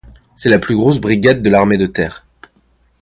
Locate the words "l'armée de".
1.51-1.85